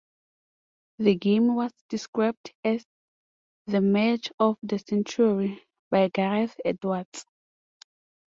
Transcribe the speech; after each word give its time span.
The 0.97 1.13
game 1.13 1.53
was 1.53 1.71
described 1.89 2.51
as 2.63 2.83
"the 3.67 3.81
match 3.81 4.31
of 4.39 4.57
the 4.63 4.79
century" 4.79 5.63
by 5.91 6.07
Gareth 6.07 6.59
Edwards. 6.65 7.23